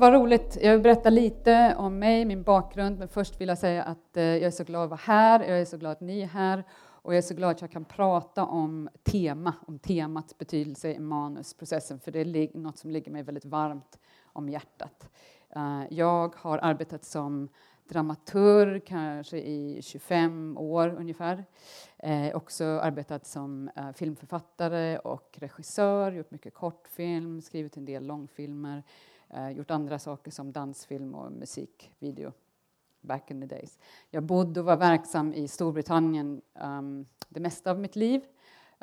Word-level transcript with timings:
Vad 0.00 0.12
roligt. 0.12 0.58
Jag 0.62 0.72
vill 0.72 0.80
berätta 0.80 1.10
lite 1.10 1.74
om 1.78 1.98
mig, 1.98 2.24
min 2.24 2.42
bakgrund. 2.42 2.98
Men 2.98 3.08
först 3.08 3.40
vill 3.40 3.48
jag 3.48 3.58
säga 3.58 3.82
att 3.82 4.16
eh, 4.16 4.24
jag 4.24 4.42
är 4.42 4.50
så 4.50 4.64
glad 4.64 4.84
att 4.84 4.90
vara 4.90 5.00
här. 5.04 5.40
Jag 5.40 5.60
är 5.60 5.64
så 5.64 5.76
glad 5.76 5.92
att 5.92 6.00
ni 6.00 6.20
är 6.20 6.26
här. 6.26 6.64
Och 6.80 7.12
jag 7.14 7.18
är 7.18 7.22
så 7.22 7.34
glad 7.34 7.50
att 7.50 7.60
jag 7.60 7.70
kan 7.70 7.84
prata 7.84 8.44
om 8.44 8.88
tema, 9.02 9.54
om 9.66 9.78
temats 9.78 10.38
betydelse 10.38 10.92
i 10.92 10.98
manusprocessen. 10.98 12.00
För 12.00 12.12
det 12.12 12.18
är 12.20 12.58
något 12.58 12.78
som 12.78 12.90
ligger 12.90 13.12
mig 13.12 13.22
väldigt 13.22 13.44
varmt 13.44 13.98
om 14.24 14.48
hjärtat. 14.48 15.10
Eh, 15.56 15.82
jag 15.90 16.34
har 16.36 16.58
arbetat 16.58 17.04
som 17.04 17.48
dramaturg 17.88 18.84
kanske 18.86 19.38
i 19.38 19.82
25 19.82 20.58
år 20.58 20.94
ungefär. 20.98 21.44
Eh, 21.98 22.36
också 22.36 22.64
arbetat 22.64 23.26
som 23.26 23.70
eh, 23.76 23.92
filmförfattare 23.92 24.98
och 24.98 25.38
regissör, 25.40 26.12
gjort 26.12 26.30
mycket 26.30 26.54
kortfilm, 26.54 27.42
skrivit 27.42 27.76
en 27.76 27.84
del 27.84 28.06
långfilmer, 28.06 28.82
eh, 29.34 29.50
gjort 29.50 29.70
andra 29.70 29.98
saker 29.98 30.30
som 30.30 30.52
dansfilm 30.52 31.14
och 31.14 31.32
musikvideo 31.32 32.32
back 33.00 33.30
in 33.30 33.40
the 33.40 33.46
days. 33.46 33.78
Jag 34.10 34.22
bodde 34.22 34.60
och 34.60 34.66
var 34.66 34.76
verksam 34.76 35.34
i 35.34 35.48
Storbritannien 35.48 36.42
um, 36.54 37.06
det 37.28 37.40
mesta 37.40 37.70
av 37.70 37.78
mitt 37.78 37.96
liv. 37.96 38.24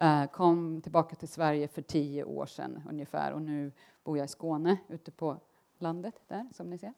Uh, 0.01 0.25
kom 0.25 0.81
tillbaka 0.81 1.15
till 1.15 1.27
Sverige 1.27 1.67
för 1.67 1.81
tio 1.81 2.23
år 2.23 2.45
sedan 2.45 2.81
ungefär 2.89 3.31
och 3.31 3.41
nu 3.41 3.71
bor 4.03 4.17
jag 4.17 4.25
i 4.25 4.27
Skåne 4.27 4.77
ute 4.87 5.11
på 5.11 5.37
landet 5.77 6.21
där 6.27 6.47
som 6.53 6.69
ni 6.69 6.77
ser. 6.77 6.93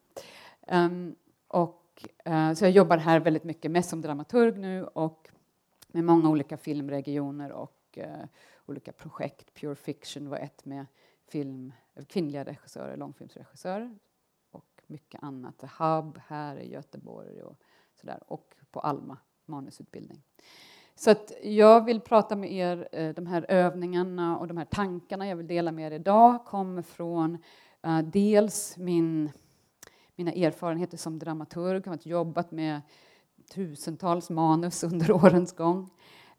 Um, 0.68 1.16
och, 1.48 2.08
uh, 2.28 2.54
så 2.54 2.66
jag 2.66 2.72
jobbar 2.72 2.98
här 2.98 3.20
väldigt 3.20 3.44
mycket, 3.44 3.72
mest 3.72 3.90
som 3.90 4.02
dramaturg 4.02 4.58
nu 4.58 4.84
och 4.84 5.30
med 5.88 6.04
många 6.04 6.30
olika 6.30 6.58
filmregioner 6.58 7.52
och 7.52 7.98
uh, 7.98 8.26
olika 8.66 8.92
projekt. 8.92 9.54
Pure 9.54 9.76
Fiction 9.76 10.30
var 10.30 10.38
ett 10.38 10.66
med 10.66 10.86
film, 11.28 11.74
kvinnliga 12.08 12.44
regissörer, 12.44 12.98
långfilmsregissörer 12.98 13.98
och 14.52 14.82
mycket 14.88 15.24
annat. 15.24 15.58
The 15.58 15.68
Hub 15.80 16.20
här 16.28 16.58
i 16.58 16.72
Göteborg 16.72 17.42
och 17.42 17.58
sådär 17.96 18.24
och 18.28 18.56
på 18.72 18.80
Alma 18.80 19.18
manusutbildning. 19.46 20.24
Så 20.96 21.12
att 21.12 21.32
jag 21.44 21.86
vill 21.86 22.02
prata 22.02 22.36
med 22.36 22.52
er, 22.52 22.88
eh, 22.92 23.14
de 23.14 23.28
här 23.28 23.46
övningarna 23.50 24.38
och 24.38 24.48
de 24.48 24.58
här 24.58 24.66
tankarna 24.66 25.28
jag 25.28 25.36
vill 25.36 25.48
dela 25.48 25.72
med 25.72 25.92
er 25.94 25.96
idag 25.96 26.46
kommer 26.46 26.82
från 26.82 27.38
uh, 27.88 28.00
dels 28.00 28.78
min, 28.78 29.32
mina 30.16 30.32
erfarenheter 30.32 30.98
som 30.98 31.20
dramaturg, 31.20 31.82
jag 31.86 31.92
har 31.92 32.00
jobbat 32.04 32.52
med 32.52 32.82
tusentals 33.54 34.30
manus 34.30 34.84
under 34.84 35.12
årens 35.26 35.52
gång. 35.52 35.90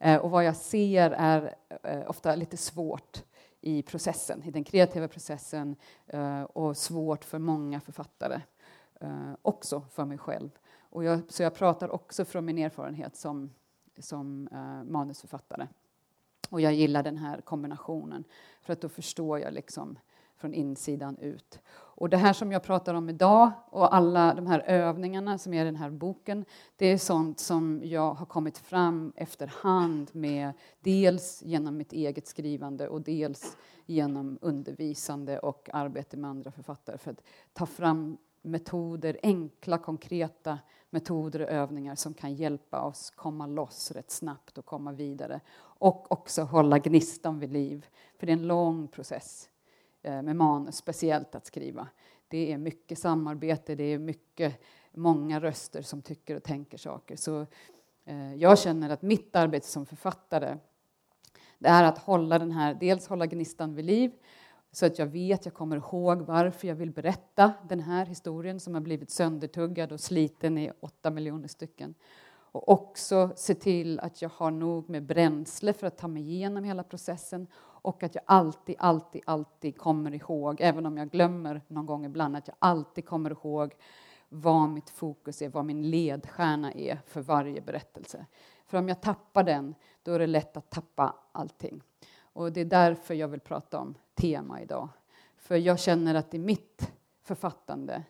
Uh, 0.06 0.17
och 0.17 0.30
vad 0.30 0.45
jag 0.45 0.56
ser 0.56 1.11
är 1.11 1.55
uh, 1.89 2.11
ofta 2.11 2.34
lite 2.34 2.56
svårt 2.56 3.22
i 3.61 3.83
processen, 3.83 4.42
i 4.44 4.50
den 4.50 4.64
kreativa 4.64 5.08
processen 5.08 5.77
eh, 6.06 6.42
och 6.42 6.77
svårt 6.77 7.25
för 7.25 7.39
många 7.39 7.80
författare, 7.80 8.41
eh, 9.00 9.33
också 9.42 9.80
för 9.91 10.05
mig 10.05 10.19
själv. 10.19 10.50
Och 10.80 11.05
jag, 11.05 11.20
så 11.28 11.42
jag 11.42 11.55
pratar 11.55 11.89
också 11.89 12.25
från 12.25 12.44
min 12.44 12.58
erfarenhet 12.58 13.17
som, 13.17 13.50
som 13.98 14.48
eh, 14.52 14.91
manusförfattare. 14.91 15.69
Och 16.50 16.61
jag 16.61 16.72
gillar 16.72 17.02
den 17.02 17.17
här 17.17 17.41
kombinationen, 17.41 18.25
för 18.62 18.72
att 18.72 18.80
då 18.80 18.89
förstår 18.89 19.39
jag 19.39 19.55
liksom 19.55 19.98
från 20.36 20.55
insidan 20.55 21.18
ut. 21.18 21.61
Och 22.00 22.11
det 22.11 22.16
här 22.16 22.33
som 22.33 22.52
jag 22.52 22.62
pratar 22.62 22.94
om 22.94 23.08
idag 23.08 23.50
och 23.70 23.94
alla 23.94 24.34
de 24.34 24.46
här 24.46 24.61
övningarna 24.61 25.38
som 25.38 25.55
är 25.55 25.62
i 25.62 25.64
den 25.64 25.77
här 25.77 25.90
boken, 25.90 26.44
det 26.77 26.86
är 26.86 26.98
sånt 26.98 27.40
som 27.40 27.80
jag 27.84 28.14
har 28.14 28.27
kommit 28.27 28.58
fram 28.58 29.12
efterhand 29.16 30.11
med 30.12 30.52
dels 30.80 31.42
genom 31.42 31.77
mitt 31.77 31.92
eget 31.92 32.27
skrivande 32.27 32.88
och 32.88 33.00
dels 33.00 33.56
genom 33.86 34.38
undervisande 34.42 35.38
och 35.38 35.68
arbete 35.72 36.16
med 36.16 36.30
andra 36.30 36.50
författare 36.50 36.98
för 36.98 37.11
att 37.11 37.22
ta 37.52 37.66
fram 37.66 38.17
metoder, 38.42 39.18
enkla, 39.22 39.78
konkreta 39.78 40.58
metoder 40.90 41.40
och 41.40 41.48
övningar 41.48 41.94
som 41.94 42.14
kan 42.14 42.34
hjälpa 42.34 42.82
oss 42.82 43.11
komma 43.11 43.46
loss 43.46 43.90
rätt 43.90 44.11
snabbt 44.11 44.58
och 44.58 44.67
komma 44.67 44.92
vidare. 44.92 45.40
Och 45.61 46.12
också 46.12 46.42
hålla 46.42 46.78
gnistan 46.78 47.38
vid 47.38 47.52
liv, 47.52 47.86
för 48.18 48.27
det 48.27 48.32
är 48.32 48.36
en 48.36 48.46
lång 48.46 48.88
process 48.88 49.49
Eh, 50.02 50.22
med 50.22 50.36
manus, 50.36 50.77
speciellt 50.77 51.34
att 51.34 51.46
skriva. 51.46 51.88
Det 52.28 52.52
är 52.52 52.58
mycket 52.58 52.98
samarbete, 52.98 53.74
det 53.74 53.84
är 53.84 53.98
mycket, 53.98 54.61
många 54.92 55.40
röster 55.40 55.83
som 55.83 56.02
tycker 56.02 56.36
och 56.36 56.42
tänker 56.42 56.78
saker. 56.78 57.16
Så 57.16 57.46
eh, 58.05 58.34
jag 58.34 58.58
känner 58.58 58.90
att 58.90 59.02
mitt 59.02 59.36
arbete 59.36 59.66
som 59.66 59.86
författare 59.86 60.58
det 61.58 61.68
är 61.68 61.84
att 61.84 61.98
hålla 61.98 62.38
den 62.38 62.50
här, 62.50 62.74
dels 62.74 63.06
hålla 63.06 63.27
gnistan 63.27 63.74
vid 63.74 63.84
liv 63.84 64.12
så 64.72 64.86
att 64.86 64.98
jag 64.98 65.06
vet, 65.06 65.44
jag 65.44 65.55
kommer 65.55 65.77
ihåg 65.77 66.20
varför 66.20 66.68
jag 66.68 66.74
vill 66.74 66.90
berätta 66.90 67.52
den 67.68 67.80
här 67.80 68.06
historien 68.06 68.61
som 68.61 68.74
har 68.74 68.80
blivit 68.80 69.11
söndertuggad 69.11 69.92
och 69.92 70.00
sliten 70.00 70.58
i 70.58 70.72
åtta 70.80 71.11
miljoner 71.11 71.48
stycken. 71.48 71.94
Och 72.52 72.68
också 72.68 73.30
se 73.36 73.55
till 73.55 74.00
att 74.00 74.22
jag 74.22 74.30
har 74.34 74.50
nog 74.50 74.88
med 74.88 75.02
bränsle 75.02 75.72
för 75.72 75.86
att 75.86 75.98
ta 75.98 76.08
mig 76.08 76.22
igenom 76.22 76.64
hela 76.64 76.82
processen 76.82 77.46
och 77.83 78.02
att 78.02 78.14
jag 78.14 78.24
alltid, 78.27 78.77
alltid, 78.79 79.23
alltid 79.27 79.79
kommer 79.79 80.14
ihåg, 80.14 80.61
även 80.61 80.86
om 80.86 80.96
jag 80.96 81.11
glömmer 81.11 81.63
någon 81.68 81.86
gång 81.86 82.05
ibland, 82.05 82.36
att 82.36 82.48
jag 82.48 82.57
alltid 82.58 83.07
kommer 83.07 83.30
ihåg 83.30 83.74
vad 84.29 84.68
mitt 84.68 84.91
fokus 84.91 85.42
är, 85.42 85.48
vad 85.48 85.64
min 85.64 85.91
ledstjärna 85.91 86.73
är 86.73 87.01
för 87.07 87.20
varje 87.20 87.61
berättelse. 87.61 88.27
För 88.67 88.79
om 88.79 88.89
jag 88.89 89.01
tappar 89.01 89.45
den, 89.45 89.74
då 90.02 90.13
är 90.13 90.18
det 90.18 90.27
lätt 90.27 90.57
att 90.57 90.70
tappa 90.70 91.14
allting. 91.33 91.83
Och 92.33 92.52
det 92.52 92.61
är 92.61 92.64
därför 92.64 93.14
jag 93.14 93.29
vill 93.29 93.41
prata 93.41 93.79
om 93.79 93.95
tema 94.14 94.61
idag. 94.61 94.89
För 95.36 95.57
jag 95.57 95.80
känner 95.80 96.14
att 96.14 96.35
i 96.35 96.39
mitt 96.39 96.92
författande, 97.23 98.02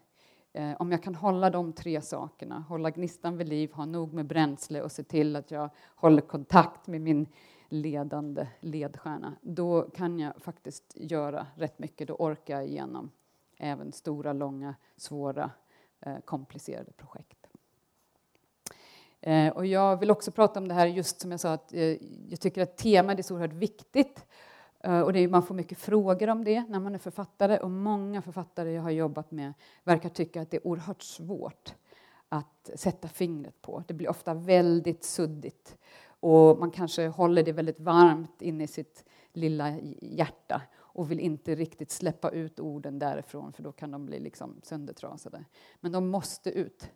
eh, 0.52 0.72
om 0.78 0.92
jag 0.92 1.02
kan 1.02 1.14
hålla 1.14 1.50
de 1.50 1.72
tre 1.72 2.00
sakerna, 2.00 2.64
hålla 2.68 2.90
gnistan 2.90 3.36
vid 3.36 3.48
liv, 3.48 3.72
ha 3.72 3.84
nog 3.84 4.12
med 4.12 4.26
bränsle 4.26 4.82
och 4.82 4.92
se 4.92 5.02
till 5.02 5.36
att 5.36 5.50
jag 5.50 5.70
håller 5.94 6.22
kontakt 6.22 6.86
med 6.86 7.00
min 7.00 7.26
ledande 7.72 8.46
ledstjärna, 8.60 9.36
då 9.42 9.82
kan 9.82 10.18
jag 10.18 10.42
faktiskt 10.42 10.92
göra 10.96 11.46
rätt 11.54 11.78
mycket. 11.78 12.08
Då 12.08 12.14
orkar 12.14 12.54
jag 12.54 12.66
igenom 12.66 13.10
även 13.56 13.92
stora, 13.92 14.32
långa, 14.32 14.74
svåra, 14.96 15.50
eh, 16.00 16.18
komplicerade 16.24 16.92
projekt. 16.92 17.46
Eh, 19.20 19.48
och 19.48 19.66
jag 19.66 19.96
vill 19.96 20.10
också 20.10 20.30
prata 20.30 20.60
om 20.60 20.68
det 20.68 20.74
här, 20.74 20.86
just 20.86 21.20
som 21.20 21.30
jag 21.30 21.40
sa, 21.40 21.52
att 21.52 21.74
eh, 21.74 21.96
jag 22.28 22.40
tycker 22.40 22.62
att 22.62 22.76
temat 22.76 23.18
är 23.18 23.22
så 23.22 23.34
oerhört 23.34 23.52
viktigt. 23.52 24.26
Eh, 24.80 25.00
och 25.00 25.12
det 25.12 25.20
är, 25.20 25.28
man 25.28 25.42
får 25.42 25.54
mycket 25.54 25.78
frågor 25.78 26.28
om 26.28 26.44
det 26.44 26.64
när 26.68 26.80
man 26.80 26.94
är 26.94 26.98
författare 26.98 27.58
och 27.58 27.70
många 27.70 28.22
författare 28.22 28.72
jag 28.72 28.82
har 28.82 28.90
jobbat 28.90 29.30
med 29.30 29.52
verkar 29.84 30.08
tycka 30.08 30.42
att 30.42 30.50
det 30.50 30.56
är 30.56 30.66
oerhört 30.66 31.02
svårt 31.02 31.74
att 32.28 32.70
sätta 32.74 33.08
fingret 33.08 33.62
på. 33.62 33.84
Det 33.86 33.94
blir 33.94 34.10
ofta 34.10 34.34
väldigt 34.34 35.04
suddigt 35.04 35.76
och 36.20 36.58
man 36.58 36.70
kanske 36.70 37.08
håller 37.08 37.42
det 37.42 37.52
väldigt 37.52 37.80
varmt 37.80 38.42
inne 38.42 38.64
i 38.64 38.66
sitt 38.66 39.04
lilla 39.32 39.78
hjärta 40.00 40.62
och 40.78 41.10
vill 41.10 41.20
inte 41.20 41.54
riktigt 41.54 41.90
släppa 41.90 42.30
ut 42.30 42.60
orden 42.60 42.98
därifrån 42.98 43.52
för 43.52 43.62
då 43.62 43.72
kan 43.72 43.90
de 43.90 44.06
bli 44.06 44.20
liksom 44.20 44.60
söndertrasade. 44.62 45.44
Men 45.80 45.92
de 45.92 46.08
måste 46.08 46.50
ut. 46.50 46.90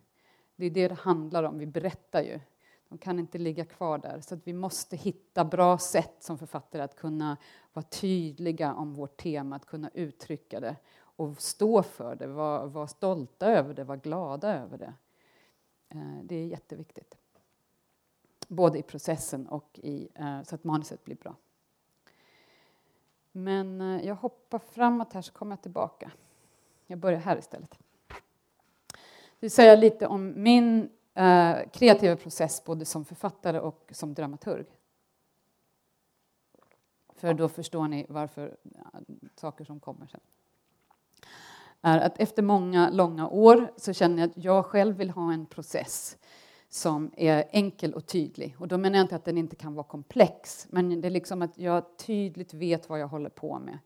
Det 0.57 0.67
är 0.67 0.71
det 0.71 0.89
det 0.89 0.95
handlar 0.95 1.43
om, 1.43 1.59
vi 1.59 1.67
berättar 1.67 2.23
ju. 2.23 2.41
De 2.89 2.99
kan 2.99 3.19
inte 3.19 3.39
ligga 3.39 3.65
kvar 3.65 3.99
där. 3.99 4.21
Så 4.21 4.39
vi 4.45 4.53
måste 4.53 4.97
hitta 4.97 5.45
bra 5.45 5.79
sätt 5.79 6.17
som 6.21 6.39
författare 6.39 6.83
att 6.83 6.97
kunna 6.97 7.37
vara 7.73 7.85
tydliga 7.85 8.75
om 8.75 8.95
vårt 8.95 9.17
tema, 9.17 9.57
att 9.57 9.67
kunna 9.67 9.91
uttrycka 9.95 10.61
det 10.61 10.77
och 10.97 11.43
stå 11.43 11.83
för 11.83 12.17
det, 12.17 12.27
vara, 12.27 12.67
vara 12.67 12.87
stolta 12.87 13.47
över 13.47 13.75
det, 13.75 13.85
vara 13.85 13.99
glada 13.99 14.55
över 14.55 14.79
det. 14.79 14.95
Eh, 15.89 16.25
det 16.25 16.37
är 16.37 16.47
jätteviktigt 16.47 17.19
både 18.49 18.79
i 18.79 18.83
processen 18.83 19.47
och 19.47 19.81
i, 19.83 20.09
eh, 20.15 20.43
så 20.43 20.55
att 20.55 20.65
manuset 20.65 21.05
blir 21.05 21.17
bra. 21.17 21.37
Men 23.33 23.81
eh, 23.81 24.07
jag 24.07 24.15
hoppar 24.15 24.59
framåt 24.59 25.13
här 25.13 25.23
så 25.23 25.33
kommer 25.33 25.53
jag 25.53 25.63
tillbaka. 25.63 26.11
Jag 26.87 26.99
börjar 26.99 27.19
här 27.19 27.39
istället. 27.39 27.79
Jag 28.09 29.41
vill 29.41 29.51
säga 29.51 29.77
lite 29.77 30.07
om 30.07 30.43
min 30.43 30.91
eh, 31.15 31.57
kreativa 31.73 32.17
process 32.17 32.65
både 32.65 32.85
som 32.85 33.05
författare 33.05 33.59
och 33.59 33.91
som 33.93 34.15
dramaturg. 34.15 34.67
För 37.17 37.35
då 37.35 37.49
förstår 37.49 37.89
ni 37.89 38.07
varför 38.09 38.57
saker 39.35 39.65
som 39.65 39.81
kommer 39.81 40.07
sen. 40.07 40.21
Är 41.83 41.99
att 41.99 42.19
efter 42.19 42.43
många 42.43 42.91
långa 42.91 43.29
år 43.29 43.73
så 43.77 43.93
känner 43.93 44.23
jag 44.23 44.31
att 44.31 44.45
jag 44.45 44.67
själv 44.67 44.97
vill 44.97 45.11
ha 45.11 45.33
en 45.33 45.47
process 45.47 46.17
som 46.75 47.11
är 47.17 47.45
enkel 47.51 47.95
och 47.95 48.07
tydlig. 48.07 48.57
Och 48.59 48.69
då 48.69 48.79
menar 48.79 48.99
jag 48.99 49.05
inte 49.05 49.17
att 49.17 49.25
den 49.25 49.39
inte 49.39 49.57
kan 49.57 49.75
vara 49.75 49.87
komplex, 49.87 50.67
men 50.71 51.01
det 51.01 51.09
är 51.09 51.11
liksom 51.11 51.43
att 51.43 51.59
jag 51.59 51.99
tydligt 51.99 52.55
vet 52.55 52.89
vad 52.89 53.01
jag 53.01 53.09
håller 53.09 53.31
på 53.31 53.59
med. 53.59 53.79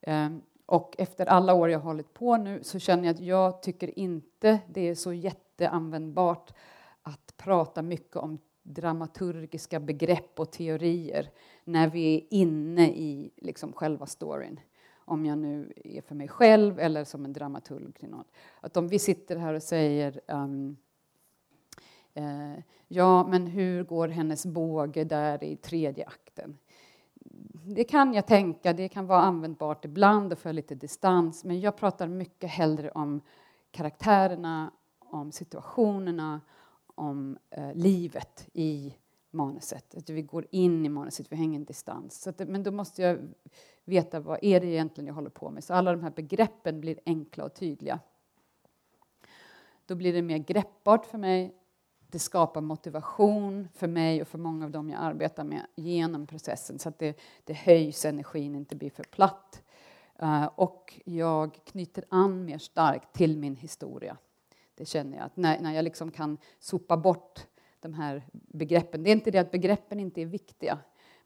Ehm, 0.00 0.42
och 0.66 0.94
efter 0.98 1.26
alla 1.26 1.54
år 1.54 1.70
jag 1.70 1.78
har 1.78 1.84
hållit 1.84 2.14
på 2.14 2.36
nu 2.36 2.62
så 2.62 2.78
känner 2.78 3.04
jag 3.04 3.14
att 3.14 3.20
jag 3.20 3.62
tycker 3.62 3.98
inte 3.98 4.58
det 4.66 4.88
är 4.88 4.94
så 4.94 5.12
jätteanvändbart 5.12 6.52
att 7.02 7.34
prata 7.36 7.82
mycket 7.82 8.16
om 8.16 8.38
dramaturgiska 8.62 9.80
begrepp 9.80 10.40
och 10.40 10.52
teorier 10.52 11.30
när 11.64 11.88
vi 11.88 12.16
är 12.16 12.22
inne 12.30 12.88
i 12.90 13.30
liksom 13.36 13.72
själva 13.72 14.06
storyn. 14.06 14.60
om 15.04 15.26
jag 15.26 15.38
nu 15.38 15.72
är 15.76 16.02
för 16.02 16.14
mig 16.14 16.28
själv 16.28 16.78
eller 16.78 17.04
som 17.04 17.24
en 17.24 17.32
dramaturg. 17.32 18.08
Att 18.60 18.76
om 18.76 18.88
vi 18.88 18.98
sitter 18.98 19.36
här 19.36 19.54
och 19.54 19.62
säger 19.62 20.20
um, 20.26 20.76
eh, 22.14 22.62
ja, 22.88 23.26
men 23.26 23.46
hur 23.46 23.84
går 23.84 24.08
hennes 24.08 24.46
båge 24.46 25.04
där 25.04 25.44
i 25.44 25.56
tredje 25.56 26.06
akten? 26.06 26.58
Det 27.64 27.84
kan 27.84 28.14
jag 28.14 28.26
tänka, 28.26 28.72
det 28.72 28.88
kan 28.88 29.06
vara 29.06 29.20
användbart 29.20 29.84
ibland 29.84 30.32
och 30.32 30.38
för 30.38 30.52
lite 30.52 30.74
distans, 30.74 31.44
men 31.44 31.60
jag 31.60 31.76
pratar 31.76 32.06
mycket 32.06 32.50
hellre 32.50 32.90
om 32.90 33.20
karaktärerna, 33.70 34.72
om 34.98 35.32
situationerna, 35.32 36.40
om 36.94 37.38
eh, 37.50 37.74
livet 37.74 38.48
i 38.52 38.94
manuset. 39.30 39.94
Att 39.94 40.10
vi 40.10 40.22
går 40.22 40.46
in 40.50 40.86
i 40.86 40.88
manuset, 40.88 41.32
vi 41.32 41.36
hänger 41.36 41.58
en 41.58 41.64
distans. 41.64 42.22
Så 42.22 42.30
att, 42.30 42.48
men 42.48 42.62
då 42.62 42.70
måste 42.70 43.02
jag 43.02 43.18
veta 43.84 44.20
vad 44.20 44.38
är 44.42 44.60
det 44.60 44.66
egentligen 44.66 45.06
jag 45.06 45.14
håller 45.14 45.30
på 45.30 45.50
med. 45.50 45.64
Så 45.64 45.74
alla 45.74 45.92
de 45.92 46.02
här 46.02 46.10
begreppen 46.10 46.80
blir 46.80 47.00
enkla 47.06 47.44
och 47.44 47.54
tydliga. 47.54 48.00
Då 49.86 49.94
blir 49.94 50.12
det 50.12 50.22
mer 50.22 50.38
greppbart 50.38 51.06
för 51.06 51.18
mig. 51.18 51.54
Det 52.12 52.18
skapar 52.18 52.60
motivation 52.60 53.68
för 53.74 53.86
mig 53.86 54.22
och 54.22 54.28
för 54.28 54.38
många 54.38 54.64
av 54.64 54.70
dem 54.70 54.90
jag 54.90 55.02
arbetar 55.02 55.44
med 55.44 55.66
genom 55.74 56.26
processen 56.26 56.78
så 56.78 56.88
att 56.88 56.98
det, 56.98 57.20
det 57.44 57.52
höjs 57.52 58.04
energin, 58.04 58.54
inte 58.54 58.76
blir 58.76 58.90
för 58.90 59.04
platt. 59.04 59.62
Uh, 60.22 60.44
och 60.54 61.00
jag 61.04 61.58
knyter 61.64 62.04
an 62.08 62.44
mer 62.44 62.58
starkt 62.58 63.12
till 63.12 63.38
min 63.38 63.56
historia. 63.56 64.16
Det 64.74 64.84
känner 64.84 65.16
jag, 65.16 65.26
att 65.26 65.36
när, 65.36 65.60
när 65.60 65.72
jag 65.72 65.82
liksom 65.82 66.10
kan 66.10 66.38
sopa 66.58 66.96
bort 66.96 67.46
de 67.80 67.94
här 67.94 68.22
begreppen. 68.30 69.02
Det 69.02 69.10
är 69.10 69.12
inte 69.12 69.30
det 69.30 69.38
att 69.38 69.50
begreppen 69.50 70.00
inte 70.00 70.22
är 70.22 70.26
viktiga, 70.26 70.78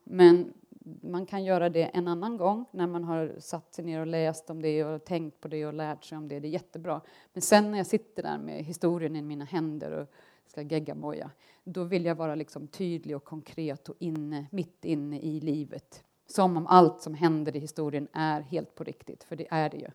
men 0.03 0.53
man 1.01 1.25
kan 1.25 1.43
göra 1.43 1.69
det 1.69 1.83
en 1.83 2.07
annan 2.07 2.37
gång 2.37 2.65
när 2.71 2.87
man 2.87 3.03
har 3.03 3.35
satt 3.39 3.73
sig 3.73 3.85
ner 3.85 3.99
och 3.99 4.07
läst 4.07 4.49
om 4.49 4.61
det 4.61 4.83
och 4.83 5.05
tänkt 5.05 5.39
på 5.39 5.47
det 5.47 5.65
och 5.65 5.73
lärt 5.73 6.03
sig 6.03 6.17
om 6.17 6.27
det. 6.27 6.39
Det 6.39 6.47
är 6.47 6.49
jättebra. 6.49 7.01
Men 7.33 7.41
sen 7.41 7.71
när 7.71 7.77
jag 7.77 7.87
sitter 7.87 8.23
där 8.23 8.37
med 8.37 8.63
historien 8.63 9.15
i 9.15 9.21
mina 9.21 9.45
händer 9.45 9.91
och 9.91 10.07
ska 10.47 10.61
geggamoja, 10.61 11.31
då 11.63 11.83
vill 11.83 12.05
jag 12.05 12.15
vara 12.15 12.35
liksom 12.35 12.67
tydlig 12.67 13.15
och 13.15 13.23
konkret 13.23 13.89
och 13.89 13.95
inne, 13.99 14.45
mitt 14.51 14.85
inne 14.85 15.19
i 15.19 15.39
livet. 15.39 16.03
Som 16.25 16.57
om 16.57 16.67
allt 16.67 17.01
som 17.01 17.13
händer 17.13 17.55
i 17.55 17.59
historien 17.59 18.07
är 18.13 18.41
helt 18.41 18.75
på 18.75 18.83
riktigt, 18.83 19.23
för 19.23 19.35
det 19.35 19.47
är 19.49 19.69
det 19.69 19.77
ju. 19.77 19.89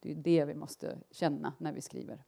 Det 0.00 0.10
är 0.10 0.14
det 0.14 0.44
vi 0.44 0.54
måste 0.54 0.98
känna 1.10 1.52
när 1.58 1.72
vi 1.72 1.80
skriver. 1.80 2.22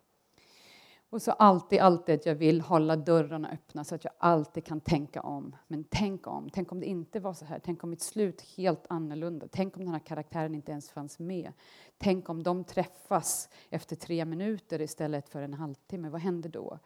Och 1.11 1.23
så 1.23 1.31
alltid, 1.31 1.81
alltid 1.81 2.15
att 2.15 2.27
jag 2.27 2.35
vill 2.35 2.61
hålla 2.61 2.97
dörrarna 2.97 3.51
öppna 3.51 3.85
så 3.85 3.95
att 3.95 4.05
jag 4.05 4.13
alltid 4.19 4.65
kan 4.65 4.81
tänka 4.81 5.21
om. 5.21 5.57
Men 5.69 5.85
tänk 5.85 6.27
om, 6.27 6.51
tänk 6.51 6.73
om 6.73 6.81
det 6.81 6.87
inte 6.87 7.21
var 7.21 7.35
så 7.35 7.45
här. 7.45 7.61
Tänk 7.65 7.85
om 7.85 7.91
mitt 7.91 8.01
slut 8.01 8.41
helt 8.57 8.87
annorlunda. 8.89 9.49
Tänk 9.51 9.77
om 9.77 9.85
den 9.85 9.93
här 9.93 9.99
karaktären 9.99 10.55
inte 10.55 10.73
ens 10.73 10.91
fanns 10.91 11.19
med. 11.19 11.53
Tänk 11.99 12.29
om 12.29 12.43
de 12.43 12.65
träffas 12.65 13.49
efter 13.71 13.97
tre 13.97 14.25
minuter 14.25 14.81
istället 14.81 15.29
för 15.29 15.43
en 15.43 15.55
halvtimme. 15.55 16.09
Vad 16.09 16.21
händer 16.21 16.51
då? 16.51 16.79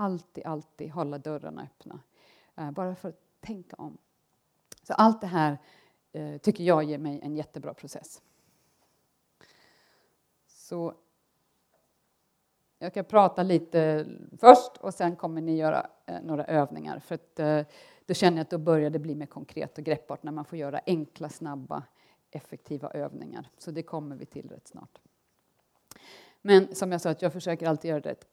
Alltid, 0.00 0.46
alltid 0.46 0.90
hålla 0.90 1.18
dörrarna 1.18 1.62
öppna. 1.62 2.00
Eh, 2.56 2.70
bara 2.70 2.94
för 2.94 3.08
att 3.08 3.20
tänka 3.40 3.76
om. 3.76 3.98
Så 4.82 4.92
allt 4.92 5.20
det 5.20 5.26
här 5.26 5.58
eh, 6.12 6.38
tycker 6.38 6.64
jag 6.64 6.84
ger 6.84 6.98
mig 6.98 7.20
en 7.22 7.36
jättebra 7.36 7.74
process. 7.74 8.22
Så 10.46 10.94
jag 12.78 12.92
ska 12.92 13.02
prata 13.02 13.42
lite 13.42 14.06
först 14.38 14.76
och 14.76 14.94
sen 14.94 15.16
kommer 15.16 15.40
ni 15.40 15.56
göra 15.56 15.86
eh, 16.06 16.22
några 16.22 16.44
övningar. 16.44 16.98
För 16.98 17.14
att, 17.14 17.38
eh, 17.38 17.62
då 18.06 18.14
känner 18.14 18.36
jag 18.36 18.44
att 18.44 18.50
då 18.50 18.58
börjar 18.58 18.90
det 18.90 18.98
bli 18.98 19.14
mer 19.14 19.26
konkret 19.26 19.78
och 19.78 19.84
greppbart 19.84 20.22
när 20.22 20.32
man 20.32 20.44
får 20.44 20.58
göra 20.58 20.80
enkla, 20.86 21.28
snabba, 21.28 21.82
effektiva 22.30 22.90
övningar. 22.90 23.50
Så 23.58 23.70
det 23.70 23.82
kommer 23.82 24.16
vi 24.16 24.26
till 24.26 24.48
rätt 24.48 24.68
snart. 24.68 25.00
Men 26.42 26.74
som 26.74 26.92
jag 26.92 27.00
sa, 27.00 27.10
att 27.10 27.22
jag 27.22 27.32
försöker 27.32 27.66
alltid 27.66 27.88
göra 27.88 28.00
det 28.00 28.10
rätt 28.10 28.29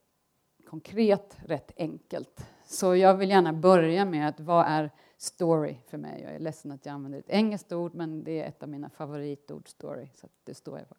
konkret, 0.70 1.38
rätt 1.46 1.72
enkelt. 1.78 2.46
Så 2.66 2.96
jag 2.96 3.14
vill 3.14 3.30
gärna 3.30 3.54
börja 3.54 4.06
med 4.06 4.28
att 4.30 4.40
vad 4.40 4.66
är 4.66 4.92
story 5.18 5.78
för 5.88 5.98
mig? 5.98 6.22
Jag 6.22 6.36
är 6.36 6.40
ledsen 6.40 6.72
att 6.72 6.86
jag 6.86 6.94
använder 6.94 7.20
ett 7.20 7.30
engelskt 7.30 7.72
ord, 7.72 7.94
men 7.96 8.24
det 8.24 8.42
är 8.42 8.48
ett 8.48 8.64
av 8.64 8.70
mina 8.70 8.90
favoritord, 8.90 9.68
story, 9.68 10.10
så 10.16 10.28
det 10.44 10.54
står 10.54 10.78
jag 10.80 10.88
för. 10.88 10.98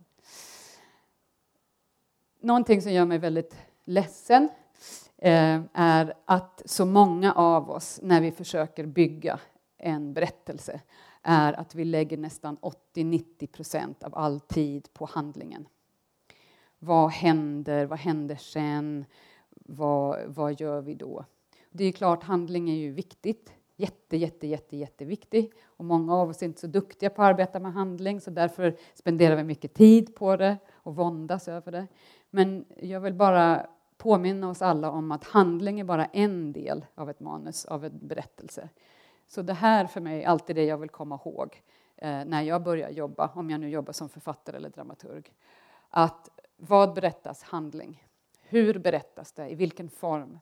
Någonting 2.41 2.82
som 2.82 2.93
gör 2.93 3.05
mig 3.05 3.19
väldigt 3.19 3.56
ledsen 3.85 4.49
eh, 5.17 5.61
är 5.73 6.15
att 6.25 6.62
så 6.65 6.85
många 6.85 7.32
av 7.32 7.70
oss, 7.70 8.00
när 8.03 8.20
vi 8.20 8.32
försöker 8.32 8.87
bygga 8.87 9.41
en 9.76 10.15
berättelse, 10.15 10.81
är 11.23 11.53
att 11.53 11.75
vi 11.75 11.85
lägger 11.85 12.17
nästan 12.17 12.56
80-90 12.94 13.47
procent 13.47 14.03
av 14.03 14.15
all 14.15 14.41
tid 14.41 14.88
på 14.93 15.05
handlingen. 15.05 15.69
Vad 16.79 17.11
händer? 17.11 17.87
Vad 17.87 17.99
händer 17.99 18.37
sen? 18.37 19.05
Vad, 19.70 20.19
vad 20.26 20.61
gör 20.61 20.81
vi 20.81 20.94
då? 20.94 21.25
Det 21.70 21.85
är 21.85 21.93
klart, 21.93 22.23
handling 22.23 22.70
är 22.70 22.75
ju 22.75 22.93
viktigt. 22.93 23.53
Jätte, 23.76 24.17
jätte, 24.17 24.47
jätte, 24.47 24.76
jätteviktig. 24.76 25.53
Och 25.65 25.85
många 25.85 26.15
av 26.15 26.29
oss 26.29 26.43
är 26.43 26.47
inte 26.47 26.61
så 26.61 26.67
duktiga 26.67 27.11
på 27.11 27.23
att 27.23 27.29
arbeta 27.29 27.61
med 27.61 27.73
handling 27.73 28.20
så 28.20 28.31
därför 28.31 28.76
spenderar 28.94 29.37
vi 29.37 29.44
mycket 29.44 29.75
tid 29.75 30.15
på 30.15 30.37
det 30.37 30.56
och 30.73 30.97
våndas 30.97 31.49
över 31.49 31.73
det. 31.73 31.87
Men 32.31 32.65
jag 32.76 33.00
vill 33.00 33.15
bara 33.15 33.67
påminna 33.97 34.50
oss 34.50 34.62
alla 34.62 34.91
om 34.91 35.12
att 35.12 35.25
handling 35.25 35.81
är 35.81 35.85
bara 35.85 36.05
en 36.05 36.53
del 36.53 36.87
av 36.94 37.11
ett 37.11 37.20
manus, 37.20 37.65
av 37.65 37.85
en 37.85 37.99
berättelse. 38.09 38.69
Så 39.26 39.43
det 39.43 39.55
här 39.55 39.87
för 39.87 40.00
mig 40.00 40.23
är 40.23 40.29
alltid 40.29 40.56
det 40.56 40.65
jag 40.65 40.79
vill 40.79 40.91
komma 40.91 41.20
ihåg 41.25 41.62
eh, 41.97 42.25
när 42.25 42.43
jag 42.43 42.62
börjar 42.62 42.91
jobba, 42.91 43.31
om 43.35 43.50
jag 43.50 43.61
nu 43.61 43.69
jobbar 43.69 43.93
som 43.93 44.09
författare 44.09 44.56
eller 44.56 44.70
dramaturg. 44.70 45.32
Att 45.91 46.29
vad 46.56 46.94
berättas 46.94 47.43
handling? 47.43 48.05
Hur 48.50 48.79
berättas 48.79 49.33
det? 49.33 49.49
I 49.49 49.55
vilken 49.55 49.91
form? 49.91 50.39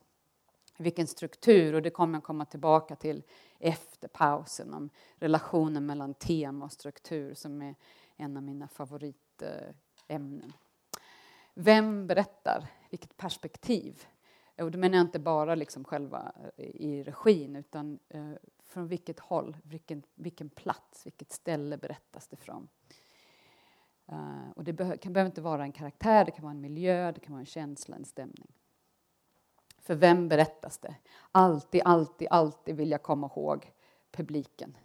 I 0.77 0.83
vilken 0.83 1.07
struktur? 1.07 1.73
Och 1.73 1.81
det 1.81 1.89
kommer 1.89 2.15
jag 2.15 2.23
komma 2.23 2.45
tillbaka 2.45 2.95
till 2.95 3.23
efter 3.59 4.07
pausen 4.07 4.73
om 4.73 4.89
relationen 5.15 5.85
mellan 5.85 6.13
tema 6.13 6.65
och 6.65 6.71
struktur 6.71 7.33
som 7.33 7.61
är 7.61 7.75
en 8.17 8.37
av 8.37 8.43
mina 8.43 8.67
favoritämnen. 8.67 10.53
Vem 11.53 12.07
berättar? 12.07 12.67
Vilket 12.89 13.17
perspektiv? 13.17 14.05
Och 14.57 14.71
då 14.71 14.79
menar 14.79 14.97
jag 14.97 15.05
inte 15.05 15.19
bara 15.19 15.55
liksom 15.55 15.83
själva 15.83 16.31
eh, 16.57 16.65
i 16.65 17.03
regin 17.03 17.55
utan 17.55 17.99
eh, 18.09 18.31
från 18.63 18.87
vilket 18.87 19.19
håll, 19.19 19.57
vilken, 19.63 20.03
vilken 20.15 20.49
plats, 20.49 21.05
vilket 21.05 21.31
ställe 21.31 21.77
berättas 21.77 22.27
det 22.27 22.37
från? 22.37 22.67
Uh, 24.11 24.51
och 24.55 24.63
det 24.63 24.73
be 24.73 24.97
kan, 24.97 25.13
behöver 25.13 25.29
inte 25.29 25.41
vara 25.41 25.63
en 25.63 25.71
karaktär, 25.71 26.25
det 26.25 26.31
kan 26.31 26.43
vara 26.43 26.51
en 26.51 26.61
miljö, 26.61 27.11
det 27.11 27.19
kan 27.19 27.33
vara 27.33 27.39
en 27.39 27.45
känsla, 27.45 27.95
en 27.95 28.05
stämning. 28.05 28.47
För 29.79 29.95
vem 29.95 30.27
berättas 30.27 30.77
det? 30.77 30.95
Alltid, 31.31 31.81
alltid, 31.85 32.27
alltid 32.31 32.75
vill 32.75 32.91
jag 32.91 33.03
komma 33.03 33.29
ihåg 33.35 33.71
publiken. 34.11 34.77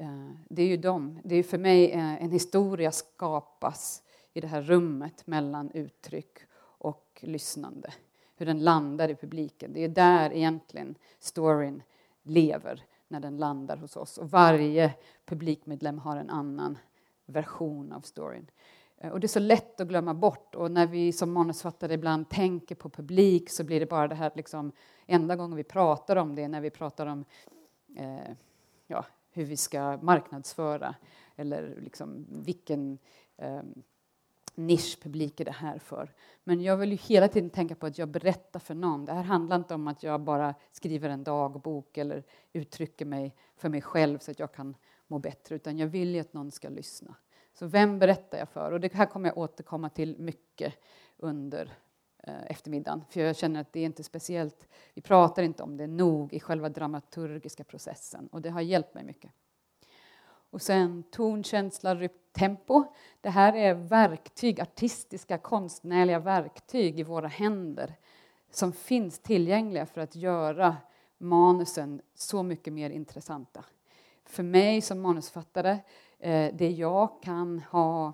Uh, 0.00 0.30
det 0.48 0.62
är 0.62 0.66
ju 0.66 0.76
dem. 0.76 1.20
Det 1.24 1.36
är 1.36 1.42
för 1.42 1.58
mig 1.58 1.94
uh, 1.94 2.22
en 2.22 2.30
historia 2.30 2.92
skapas 2.92 4.02
i 4.32 4.40
det 4.40 4.46
här 4.46 4.62
rummet 4.62 5.26
mellan 5.26 5.70
uttryck 5.70 6.38
och 6.58 7.20
lyssnande. 7.22 7.92
Hur 8.36 8.46
den 8.46 8.64
landar 8.64 9.08
i 9.08 9.14
publiken. 9.14 9.72
Det 9.72 9.84
är 9.84 9.88
där 9.88 10.32
egentligen 10.32 10.94
storyn 11.18 11.82
lever 12.22 12.84
när 13.08 13.20
den 13.20 13.36
landar 13.36 13.76
hos 13.76 13.96
oss. 13.96 14.18
Och 14.18 14.30
varje 14.30 14.94
publikmedlem 15.24 15.98
har 15.98 16.16
en 16.16 16.30
annan 16.30 16.78
version 17.26 17.92
av 17.92 18.00
storyn. 18.00 18.50
Eh, 18.98 19.10
och 19.10 19.20
det 19.20 19.26
är 19.26 19.28
så 19.28 19.40
lätt 19.40 19.80
att 19.80 19.88
glömma 19.88 20.14
bort. 20.14 20.54
Och 20.54 20.70
när 20.70 20.86
vi 20.86 21.12
som 21.12 21.32
manusfattare 21.32 21.94
ibland 21.94 22.28
tänker 22.28 22.74
på 22.74 22.90
publik 22.90 23.50
så 23.50 23.64
blir 23.64 23.80
det 23.80 23.86
bara 23.86 24.08
det 24.08 24.14
här 24.14 24.32
liksom, 24.34 24.72
enda 25.06 25.36
gången 25.36 25.56
vi 25.56 25.64
pratar 25.64 26.16
om 26.16 26.34
det 26.34 26.48
när 26.48 26.60
vi 26.60 26.70
pratar 26.70 27.06
om 27.06 27.24
eh, 27.96 28.32
ja, 28.86 29.04
hur 29.30 29.44
vi 29.44 29.56
ska 29.56 29.98
marknadsföra 30.02 30.94
eller 31.36 31.76
liksom 31.80 32.26
vilken 32.28 32.98
eh, 33.36 33.62
nischpublik 34.54 35.40
är 35.40 35.44
det 35.44 35.50
här 35.50 35.78
för? 35.78 36.12
Men 36.44 36.60
jag 36.60 36.76
vill 36.76 36.90
ju 36.90 36.96
hela 36.96 37.28
tiden 37.28 37.50
tänka 37.50 37.74
på 37.74 37.86
att 37.86 37.98
jag 37.98 38.08
berättar 38.08 38.60
för 38.60 38.74
någon. 38.74 39.04
Det 39.04 39.12
här 39.12 39.22
handlar 39.22 39.56
inte 39.56 39.74
om 39.74 39.88
att 39.88 40.02
jag 40.02 40.20
bara 40.20 40.54
skriver 40.72 41.08
en 41.08 41.24
dagbok 41.24 41.98
eller 41.98 42.24
uttrycker 42.52 43.04
mig 43.04 43.34
för 43.56 43.68
mig 43.68 43.82
själv 43.82 44.18
så 44.18 44.30
att 44.30 44.38
jag 44.38 44.52
kan 44.52 44.74
må 45.12 45.18
bättre, 45.18 45.54
utan 45.54 45.78
jag 45.78 45.86
vill 45.86 46.14
ju 46.14 46.20
att 46.20 46.32
någon 46.32 46.50
ska 46.50 46.68
lyssna. 46.68 47.14
Så 47.52 47.66
vem 47.66 47.98
berättar 47.98 48.38
jag 48.38 48.48
för? 48.48 48.72
Och 48.72 48.80
det 48.80 48.92
här 48.92 49.06
kommer 49.06 49.28
jag 49.28 49.38
återkomma 49.38 49.88
till 49.88 50.18
mycket 50.18 50.74
under 51.16 51.72
eh, 52.18 52.42
eftermiddagen, 52.46 53.04
för 53.10 53.20
jag 53.20 53.36
känner 53.36 53.60
att 53.60 53.72
det 53.72 53.80
är 53.80 53.84
inte 53.84 54.04
speciellt, 54.04 54.68
vi 54.94 55.02
pratar 55.02 55.42
inte 55.42 55.62
om 55.62 55.76
det 55.76 55.86
nog 55.86 56.32
i 56.32 56.40
själva 56.40 56.68
dramaturgiska 56.68 57.64
processen 57.64 58.26
och 58.26 58.42
det 58.42 58.50
har 58.50 58.60
hjälpt 58.60 58.94
mig 58.94 59.04
mycket. 59.04 59.30
Och 60.50 60.62
sen 60.62 61.02
tonkänsla, 61.02 61.94
rytm, 61.94 62.18
tempo. 62.32 62.84
Det 63.20 63.30
här 63.30 63.56
är 63.56 63.74
verktyg, 63.74 64.60
artistiska, 64.60 65.38
konstnärliga 65.38 66.18
verktyg 66.18 67.00
i 67.00 67.02
våra 67.02 67.28
händer 67.28 67.94
som 68.50 68.72
finns 68.72 69.18
tillgängliga 69.18 69.86
för 69.86 70.00
att 70.00 70.16
göra 70.16 70.76
manusen 71.18 72.00
så 72.14 72.42
mycket 72.42 72.72
mer 72.72 72.90
intressanta. 72.90 73.64
För 74.32 74.42
mig 74.42 74.80
som 74.80 75.00
manusfattare 75.00 75.78
eh, 76.18 76.54
det 76.54 76.70
jag 76.70 77.22
kan 77.22 77.58
ha 77.58 78.12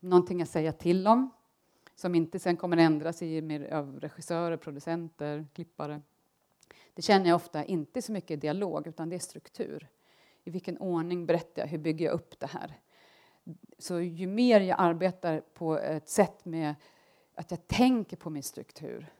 någonting 0.00 0.42
att 0.42 0.48
säga 0.48 0.72
till 0.72 1.06
om 1.06 1.30
som 1.94 2.14
inte 2.14 2.38
sen 2.38 2.56
kommer 2.56 2.76
ändras 2.76 3.22
i 3.22 3.42
mer 3.42 3.74
av 3.74 4.00
regissörer, 4.00 4.56
producenter, 4.56 5.46
klippare. 5.52 6.00
Det 6.94 7.02
känner 7.02 7.28
jag 7.28 7.36
ofta 7.36 7.64
inte 7.64 8.02
så 8.02 8.12
mycket 8.12 8.40
dialog, 8.40 8.86
utan 8.86 9.08
det 9.08 9.16
är 9.16 9.20
struktur. 9.20 9.88
I 10.44 10.50
vilken 10.50 10.78
ordning 10.78 11.26
berättar 11.26 11.62
jag? 11.62 11.68
Hur 11.68 11.78
bygger 11.78 12.06
jag 12.06 12.14
upp 12.14 12.40
det 12.40 12.46
här? 12.46 12.80
Så 13.78 14.00
ju 14.00 14.26
mer 14.26 14.60
jag 14.60 14.76
arbetar 14.80 15.40
på 15.54 15.78
ett 15.78 16.08
sätt 16.08 16.44
med 16.44 16.74
att 17.34 17.50
jag 17.50 17.68
tänker 17.68 18.16
på 18.16 18.30
min 18.30 18.42
struktur. 18.42 19.12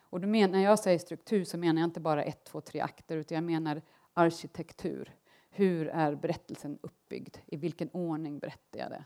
Och 0.00 0.20
då 0.20 0.28
menar, 0.28 0.52
när 0.52 0.64
jag 0.64 0.78
säger 0.78 0.98
struktur 0.98 1.44
så 1.44 1.58
menar 1.58 1.80
jag 1.80 1.88
inte 1.88 2.00
bara 2.00 2.24
ett, 2.24 2.44
två, 2.44 2.60
tre 2.60 2.80
akter, 2.80 3.16
utan 3.16 3.34
jag 3.34 3.44
menar 3.44 3.82
arkitektur. 4.12 5.14
Hur 5.56 5.88
är 5.88 6.14
berättelsen 6.14 6.78
uppbyggd? 6.82 7.36
I 7.46 7.56
vilken 7.56 7.90
ordning 7.92 8.38
berättar 8.38 8.78
jag 8.78 8.90
det? 8.90 9.04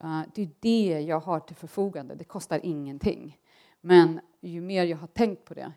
Eh, 0.00 0.22
det 0.34 0.42
är 0.42 0.50
det 0.60 1.00
jag 1.00 1.20
har 1.20 1.40
till 1.40 1.56
förfogande. 1.56 2.14
Det 2.14 2.24
kostar 2.24 2.60
ingenting. 2.62 3.38
Men 3.80 4.20
ju 4.40 4.60
mer 4.60 4.84
jag 4.84 4.96
har 4.96 5.06
tänkt 5.06 5.44
på 5.44 5.54
det 5.54 5.72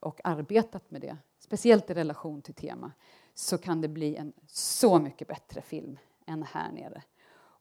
och 0.00 0.20
arbetat 0.24 0.90
med 0.90 1.00
det, 1.00 1.16
speciellt 1.38 1.90
i 1.90 1.94
relation 1.94 2.42
till 2.42 2.54
tema, 2.54 2.92
så 3.34 3.58
kan 3.58 3.80
det 3.80 3.88
bli 3.88 4.16
en 4.16 4.32
så 4.46 4.98
mycket 4.98 5.28
bättre 5.28 5.60
film 5.60 5.98
än 6.26 6.42
här 6.42 6.72
nere. 6.72 7.02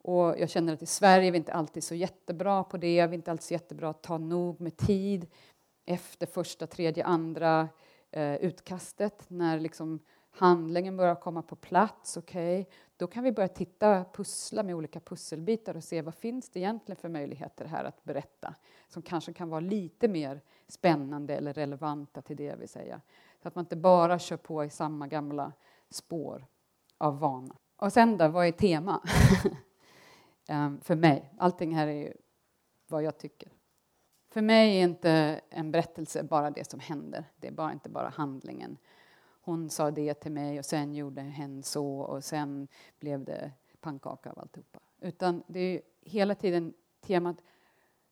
Och 0.04 0.40
jag 0.40 0.50
känner 0.50 0.74
att 0.74 0.82
i 0.82 0.86
Sverige 0.86 1.28
är 1.28 1.32
vi 1.32 1.38
inte 1.38 1.54
alltid 1.54 1.84
så 1.84 1.96
jättebra 1.96 2.64
på 2.64 2.78
det. 2.78 2.88
Vi 2.88 3.00
är 3.00 3.14
inte 3.14 3.32
alltid 3.32 3.44
så 3.44 3.54
jättebra 3.54 3.90
att 3.90 4.04
ta 4.04 4.18
nog 4.18 4.62
med 4.62 4.78
tid 4.78 5.28
efter 5.86 6.26
första, 6.26 6.68
tredje, 6.68 7.06
andra 7.06 7.70
eh, 8.12 8.36
utkastet 8.36 9.26
när 9.28 9.60
liksom 9.60 10.00
handlingen 10.32 10.98
börjar 10.98 11.16
komma 11.16 11.42
på 11.42 11.56
plats. 11.56 12.18
Okay, 12.18 12.66
då 12.98 13.08
kan 13.08 13.24
vi 13.24 13.32
börja 13.32 13.48
titta, 13.48 14.06
pussla 14.14 14.64
med 14.64 14.76
olika 14.76 15.00
pusselbitar 15.00 15.78
och 15.78 15.84
se 15.84 16.02
vad 16.02 16.16
finns 16.16 16.50
det 16.50 16.60
egentligen 16.60 17.02
för 17.02 17.10
möjligheter 17.10 17.66
här 17.66 17.84
att 17.84 18.04
berätta 18.04 18.56
som 18.88 19.02
kanske 19.02 19.34
kan 19.34 19.50
vara 19.50 19.60
lite 19.60 20.08
mer 20.08 20.42
spännande 20.68 21.36
eller 21.36 21.54
relevanta 21.54 22.22
till 22.22 22.38
det 22.38 22.44
jag 22.44 22.58
vill 22.58 22.70
säga. 22.70 23.02
Så 23.42 23.48
att 23.48 23.56
man 23.56 23.66
inte 23.66 23.76
bara 23.76 24.20
kör 24.20 24.38
på 24.38 24.64
i 24.64 24.70
samma 24.70 25.08
gamla 25.08 25.54
spår 25.90 26.46
av 26.98 27.20
vana. 27.20 27.56
Och 27.76 27.94
sen 27.94 28.18
då, 28.18 28.28
vad 28.28 28.48
är 28.48 28.52
tema? 28.52 29.02
um, 30.50 30.80
för 30.82 30.96
mig. 30.96 31.34
Allting 31.38 31.76
här 31.76 31.88
är 31.88 31.92
ju 31.92 32.14
vad 32.88 33.04
jag 33.04 33.18
tycker. 33.18 33.52
För 34.30 34.42
mig 34.42 34.78
är 34.78 34.84
inte 34.84 35.42
en 35.50 35.72
berättelse 35.72 36.24
bara 36.24 36.52
det 36.52 36.70
som 36.70 36.80
händer. 36.80 37.26
Det 37.36 37.48
är 37.48 37.52
bara 37.52 37.72
inte 37.72 37.90
bara 37.90 38.10
handlingen. 38.10 38.78
Hon 39.42 39.70
sa 39.70 39.92
det 39.92 40.14
till 40.14 40.32
mig 40.32 40.60
och 40.60 40.66
sen 40.66 40.96
gjorde 40.96 41.22
hen 41.22 41.64
så 41.64 42.00
och 42.00 42.24
sen 42.24 42.68
blev 43.00 43.24
det 43.24 43.52
pannkaka 43.80 44.32
av 44.32 44.40
alltihopa. 44.40 44.80
Utan 45.00 45.44
det 45.48 45.60
är 45.60 45.82
hela 46.02 46.36
tiden 46.36 46.74
temat 47.02 47.38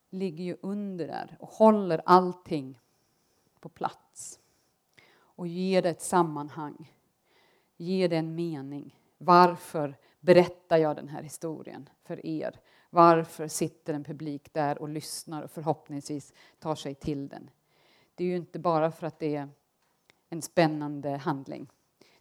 ligger 0.10 0.44
ju 0.44 0.58
under 0.62 1.08
där 1.08 1.38
och 1.40 1.48
håller 1.48 2.02
allting 2.06 2.80
på 3.60 3.70
plats 3.70 4.40
och 5.12 5.48
ger 5.48 5.82
det 5.82 5.90
ett 5.90 6.02
sammanhang, 6.02 6.94
ger 7.78 8.10
det 8.10 8.18
en 8.18 8.36
mening. 8.36 9.00
Varför 9.18 9.98
berättar 10.20 10.78
jag 10.78 10.96
den 10.96 11.08
här 11.08 11.24
historien 11.24 11.90
för 12.04 12.26
er? 12.26 12.60
Varför 12.90 13.48
sitter 13.48 13.94
en 13.94 14.04
publik 14.04 14.54
där 14.54 14.82
och 14.82 14.90
lyssnar 14.90 15.44
och 15.44 15.52
förhoppningsvis 15.52 16.34
tar 16.60 16.76
sig 16.76 16.96
till 16.96 17.28
den? 17.28 17.50
Det 18.16 18.24
är 18.24 18.28
ju 18.28 18.36
inte 18.36 18.60
bara 18.60 18.92
för 18.92 19.08
att 19.08 19.20
det 19.20 19.36
är 19.36 19.50
en 20.30 20.42
spännande 20.42 21.10
handling. 21.10 21.68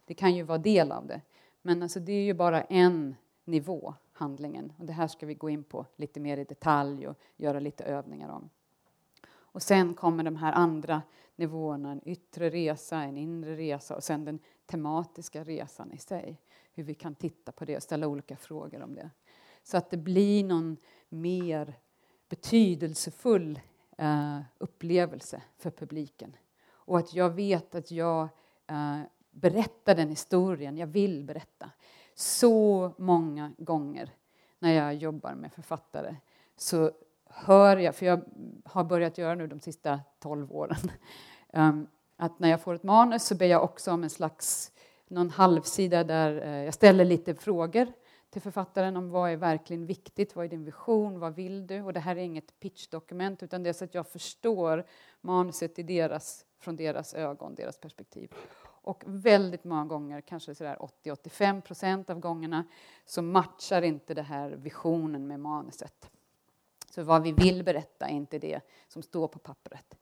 Det 0.05 0.13
kan 0.13 0.35
ju 0.35 0.43
vara 0.43 0.57
del 0.57 0.91
av 0.91 1.07
det, 1.07 1.21
men 1.61 1.83
alltså 1.83 1.99
det 1.99 2.13
är 2.13 2.23
ju 2.23 2.33
bara 2.33 2.61
en 2.61 3.15
nivå, 3.45 3.93
handlingen. 4.11 4.73
Och 4.77 4.85
det 4.85 4.93
här 4.93 5.07
ska 5.07 5.25
vi 5.25 5.33
gå 5.33 5.49
in 5.49 5.63
på 5.63 5.85
lite 5.95 6.19
mer 6.19 6.37
i 6.37 6.43
detalj 6.43 7.07
och 7.07 7.17
göra 7.37 7.59
lite 7.59 7.83
övningar 7.83 8.29
om. 8.29 8.49
Och 9.31 9.61
sen 9.61 9.93
kommer 9.93 10.23
de 10.23 10.35
här 10.35 10.53
andra 10.53 11.01
nivåerna, 11.35 11.91
en 11.91 12.07
yttre 12.07 12.49
resa, 12.49 13.03
en 13.03 13.17
inre 13.17 13.57
resa 13.57 13.95
och 13.95 14.03
sen 14.03 14.25
den 14.25 14.39
tematiska 14.65 15.43
resan 15.43 15.91
i 15.91 15.97
sig. 15.97 16.41
Hur 16.73 16.83
vi 16.83 16.93
kan 16.93 17.15
titta 17.15 17.51
på 17.51 17.65
det 17.65 17.75
och 17.75 17.83
ställa 17.83 18.07
olika 18.07 18.37
frågor 18.37 18.81
om 18.81 18.95
det. 18.95 19.09
Så 19.63 19.77
att 19.77 19.89
det 19.89 19.97
blir 19.97 20.43
någon 20.43 20.77
mer 21.09 21.73
betydelsefull 22.29 23.59
eh, 23.97 24.39
upplevelse 24.57 25.41
för 25.57 25.71
publiken. 25.71 26.35
Och 26.89 26.97
att 26.99 27.13
jag 27.13 27.29
vet 27.29 27.75
att 27.75 27.91
jag 27.91 28.21
eh, 28.67 28.99
berättar 29.31 29.95
den 29.95 30.09
historien 30.09 30.77
jag 30.77 30.87
vill 30.87 31.23
berätta. 31.23 31.71
Så 32.15 32.91
många 32.97 33.51
gånger 33.57 34.09
när 34.59 34.73
jag 34.73 34.95
jobbar 34.95 35.35
med 35.35 35.53
författare 35.53 36.15
så 36.57 36.91
hör 37.25 37.77
jag, 37.77 37.95
för 37.95 38.05
jag 38.05 38.21
har 38.65 38.83
börjat 38.83 39.17
göra 39.17 39.35
nu 39.35 39.47
de 39.47 39.59
sista 39.59 39.99
tolv 40.19 40.51
åren, 40.55 40.91
um, 41.53 41.87
att 42.17 42.39
när 42.39 42.49
jag 42.49 42.61
får 42.61 42.75
ett 42.75 42.83
manus 42.83 43.23
så 43.23 43.35
ber 43.35 43.45
jag 43.45 43.63
också 43.63 43.91
om 43.91 44.03
en 44.03 44.09
slags 44.09 44.71
någon 45.07 45.29
halvsida 45.29 46.03
där 46.03 46.41
eh, 46.41 46.63
jag 46.63 46.73
ställer 46.73 47.05
lite 47.05 47.35
frågor 47.35 47.87
till 48.29 48.41
författaren 48.41 48.97
om 48.97 49.09
vad 49.09 49.31
är 49.31 49.37
verkligen 49.37 49.85
viktigt, 49.85 50.35
vad 50.35 50.45
är 50.45 50.49
din 50.49 50.65
vision, 50.65 51.19
vad 51.19 51.35
vill 51.35 51.67
du? 51.67 51.81
Och 51.81 51.93
det 51.93 51.99
här 51.99 52.15
är 52.15 52.21
inget 52.21 52.59
pitchdokument 52.59 53.43
utan 53.43 53.63
det 53.63 53.69
är 53.69 53.73
så 53.73 53.83
att 53.85 53.93
jag 53.93 54.07
förstår 54.07 54.85
manuset 55.21 55.79
i 55.79 55.83
deras, 55.83 56.45
från 56.59 56.75
deras 56.75 57.13
ögon, 57.13 57.55
deras 57.55 57.77
perspektiv. 57.77 58.33
Och 58.81 59.03
väldigt 59.05 59.63
många 59.63 59.85
gånger, 59.85 60.21
kanske 60.21 60.53
80-85 60.53 61.61
procent 61.61 62.09
av 62.09 62.19
gångerna, 62.19 62.63
så 63.05 63.21
matchar 63.21 63.81
inte 63.81 64.13
det 64.13 64.21
här 64.21 64.49
visionen 64.49 65.27
med 65.27 65.39
manuset. 65.39 66.09
Så 66.89 67.03
vad 67.03 67.23
vi 67.23 67.31
vill 67.31 67.63
berätta 67.63 68.07
är 68.07 68.13
inte 68.13 68.39
det 68.39 68.61
som 68.87 69.01
står 69.01 69.27
på 69.27 69.39
pappret. 69.39 69.97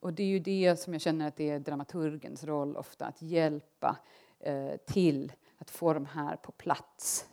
Och 0.00 0.12
det 0.12 0.22
är 0.22 0.26
ju 0.26 0.38
det 0.38 0.76
som 0.80 0.92
jag 0.92 1.02
känner 1.02 1.28
att 1.28 1.36
det 1.36 1.50
är 1.50 1.58
dramaturgens 1.58 2.44
roll 2.44 2.76
ofta, 2.76 3.06
att 3.06 3.22
hjälpa 3.22 3.96
eh, 4.40 4.76
till 4.86 5.32
att 5.58 5.70
få 5.70 5.92
de 5.92 6.06
här 6.06 6.36
på 6.36 6.52
plats 6.52 7.28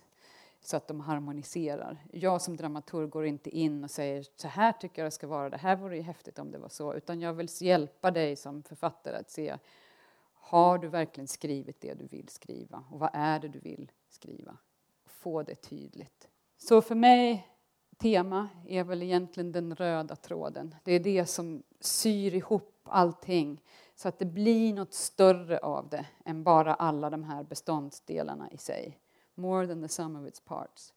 så 0.67 0.77
att 0.77 0.87
de 0.87 0.99
harmoniserar. 0.99 1.97
Jag 2.11 2.41
som 2.41 2.57
dramaturg 2.57 3.09
går 3.09 3.25
inte 3.25 3.49
in 3.49 3.83
och 3.83 3.91
säger 3.91 4.25
så 4.35 4.47
här 4.47 4.71
tycker 4.71 5.01
jag 5.01 5.07
det 5.07 5.11
ska 5.11 5.27
vara, 5.27 5.49
det 5.49 5.57
här 5.57 5.75
vore 5.75 5.95
ju 5.95 6.01
häftigt 6.01 6.39
om 6.39 6.51
det 6.51 6.57
var 6.57 6.69
så, 6.69 6.93
utan 6.93 7.19
jag 7.21 7.33
vill 7.33 7.47
hjälpa 7.59 8.11
dig 8.11 8.35
som 8.35 8.63
författare 8.63 9.17
att 9.17 9.29
se 9.29 9.57
har 10.33 10.77
du 10.77 10.87
verkligen 10.87 11.27
skrivit 11.27 11.81
det 11.81 11.93
du 11.93 12.07
vill 12.07 12.27
skriva 12.29 12.83
och 12.91 12.99
vad 12.99 13.09
är 13.13 13.39
det 13.39 13.47
du 13.47 13.59
vill 13.59 13.91
skriva? 14.09 14.57
Få 15.05 15.43
det 15.43 15.55
tydligt. 15.55 16.27
Så 16.57 16.81
för 16.81 16.95
mig, 16.95 17.47
tema 17.97 18.49
är 18.67 18.83
väl 18.83 19.03
egentligen 19.03 19.51
den 19.51 19.75
röda 19.75 20.15
tråden. 20.15 20.75
Det 20.83 20.91
är 20.91 20.99
det 20.99 21.25
som 21.25 21.63
syr 21.79 22.35
ihop 22.35 22.81
allting 22.83 23.61
så 23.95 24.07
att 24.07 24.19
det 24.19 24.25
blir 24.25 24.73
något 24.73 24.93
större 24.93 25.57
av 25.57 25.89
det 25.89 26.05
än 26.25 26.43
bara 26.43 26.73
alla 26.73 27.09
de 27.09 27.23
här 27.23 27.43
beståndsdelarna 27.43 28.51
i 28.51 28.57
sig. 28.57 28.99
More 29.37 29.67
than 29.67 29.81
the 29.81 29.87
sum 29.87 30.15
of 30.15 30.27
its 30.27 30.39
parts. 30.39 30.93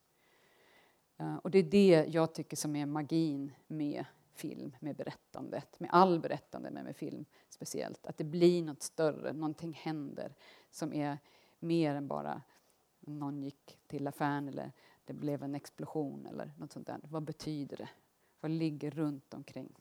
Uh, 1.20 1.36
och 1.36 1.50
det 1.50 1.58
är 1.58 1.62
det 1.62 2.06
jag 2.08 2.34
tycker 2.34 2.56
som 2.56 2.76
är 2.76 2.86
magin 2.86 3.52
med 3.66 4.04
film, 4.34 4.76
med 4.80 4.96
berättandet, 4.96 5.80
med 5.80 5.90
all 5.92 6.20
berättande, 6.20 6.70
men 6.70 6.84
med 6.84 6.96
film 6.96 7.24
speciellt. 7.48 8.06
Att 8.06 8.16
det 8.16 8.24
blir 8.24 8.62
något 8.62 8.82
större, 8.82 9.32
någonting 9.32 9.72
händer 9.72 10.34
som 10.70 10.92
är 10.92 11.18
mer 11.58 11.94
än 11.94 12.08
bara 12.08 12.42
någon 13.00 13.42
gick 13.42 13.78
till 13.86 14.06
affären 14.06 14.48
eller 14.48 14.72
det 15.04 15.12
blev 15.12 15.42
en 15.42 15.54
explosion 15.54 16.26
eller 16.26 16.52
något 16.56 16.72
sånt 16.72 16.86
där. 16.86 17.00
Vad 17.02 17.22
betyder 17.22 17.76
det? 17.76 17.88
Vad 18.40 18.50
ligger 18.50 18.90
runt 18.90 19.34
omkring? 19.34 19.72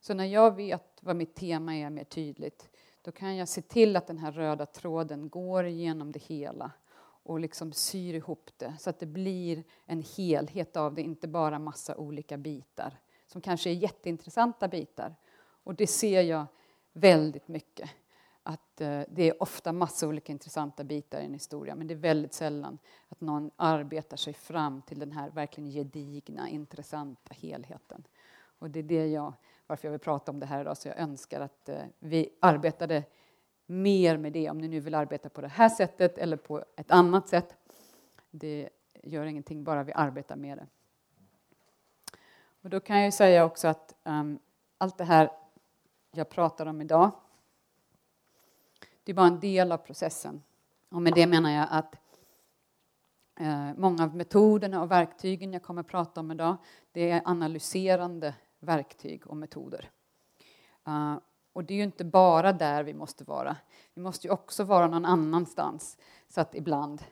Så 0.00 0.14
när 0.14 0.24
jag 0.24 0.56
vet 0.56 0.98
vad 1.02 1.16
mitt 1.16 1.34
tema 1.34 1.76
är 1.76 1.90
mer 1.90 2.04
tydligt, 2.04 2.70
då 3.02 3.12
kan 3.12 3.36
jag 3.36 3.48
se 3.48 3.62
till 3.62 3.96
att 3.96 4.06
den 4.06 4.18
här 4.18 4.32
röda 4.32 4.66
tråden 4.66 5.28
går 5.28 5.64
igenom 5.64 6.12
det 6.12 6.22
hela 6.22 6.72
och 7.22 7.40
liksom 7.40 7.72
syr 7.72 8.14
ihop 8.14 8.50
det 8.56 8.74
så 8.78 8.90
att 8.90 8.98
det 8.98 9.06
blir 9.06 9.64
en 9.86 10.02
helhet 10.16 10.76
av 10.76 10.94
det, 10.94 11.02
inte 11.02 11.28
bara 11.28 11.58
massa 11.58 11.96
olika 11.96 12.36
bitar 12.36 13.00
som 13.26 13.40
kanske 13.40 13.70
är 13.70 13.74
jätteintressanta 13.74 14.68
bitar. 14.68 15.16
Och 15.64 15.74
det 15.74 15.86
ser 15.86 16.22
jag 16.22 16.46
väldigt 16.92 17.48
mycket. 17.48 17.90
Att 18.42 18.80
eh, 18.80 19.02
det 19.08 19.28
är 19.28 19.42
ofta 19.42 19.72
massa 19.72 20.08
olika 20.08 20.32
intressanta 20.32 20.84
bitar 20.84 21.20
i 21.20 21.24
en 21.24 21.32
historia 21.32 21.74
men 21.74 21.86
det 21.86 21.94
är 21.94 21.98
väldigt 21.98 22.34
sällan 22.34 22.78
att 23.08 23.20
någon 23.20 23.50
arbetar 23.56 24.16
sig 24.16 24.34
fram 24.34 24.82
till 24.82 24.98
den 24.98 25.12
här 25.12 25.30
verkligen 25.30 25.70
gedigna, 25.70 26.48
intressanta 26.48 27.34
helheten. 27.34 28.04
Och 28.58 28.70
det 28.70 28.78
är 28.78 28.82
det 28.82 29.06
jag, 29.06 29.32
varför 29.70 29.88
jag 29.88 29.90
vill 29.90 30.00
prata 30.00 30.32
om 30.32 30.40
det 30.40 30.46
här 30.46 30.60
idag, 30.60 30.76
så 30.76 30.88
jag 30.88 30.98
önskar 30.98 31.40
att 31.40 31.68
eh, 31.68 31.82
vi 31.98 32.28
arbetade 32.40 33.04
mer 33.66 34.16
med 34.16 34.32
det, 34.32 34.50
om 34.50 34.58
ni 34.58 34.68
nu 34.68 34.80
vill 34.80 34.94
arbeta 34.94 35.28
på 35.28 35.40
det 35.40 35.48
här 35.48 35.68
sättet 35.68 36.18
eller 36.18 36.36
på 36.36 36.64
ett 36.76 36.90
annat 36.90 37.28
sätt. 37.28 37.56
Det 38.30 38.68
gör 39.02 39.24
ingenting, 39.24 39.64
bara 39.64 39.82
vi 39.82 39.92
arbetar 39.92 40.36
med 40.36 40.58
det. 40.58 40.66
Och 42.62 42.70
då 42.70 42.80
kan 42.80 43.00
jag 43.00 43.14
säga 43.14 43.44
också 43.44 43.68
att 43.68 43.94
um, 44.04 44.38
allt 44.78 44.98
det 44.98 45.04
här 45.04 45.30
jag 46.10 46.28
pratar 46.28 46.66
om 46.66 46.80
idag, 46.80 47.10
det 49.04 49.12
är 49.12 49.16
bara 49.16 49.26
en 49.26 49.40
del 49.40 49.72
av 49.72 49.78
processen. 49.78 50.42
Och 50.88 51.02
med 51.02 51.14
det 51.14 51.26
menar 51.26 51.50
jag 51.50 51.68
att 51.70 51.96
Eh, 53.40 53.70
många 53.76 54.04
av 54.04 54.16
metoderna 54.16 54.82
och 54.82 54.90
verktygen 54.90 55.52
jag 55.52 55.62
kommer 55.62 55.80
att 55.80 55.86
prata 55.86 56.20
om 56.20 56.30
idag, 56.30 56.56
det 56.92 57.10
är 57.10 57.22
analyserande 57.24 58.34
verktyg 58.60 59.26
och 59.26 59.36
metoder. 59.36 59.90
Uh, 60.88 61.16
och 61.52 61.64
det 61.64 61.74
är 61.74 61.76
ju 61.76 61.84
inte 61.84 62.04
bara 62.04 62.52
där 62.52 62.82
vi 62.82 62.94
måste 62.94 63.24
vara. 63.24 63.56
Vi 63.94 64.02
måste 64.02 64.26
ju 64.26 64.32
också 64.32 64.64
vara 64.64 64.88
någon 64.88 65.04
annanstans. 65.04 65.98
Så 66.28 66.40
att 66.40 66.54
ibland 66.54 67.02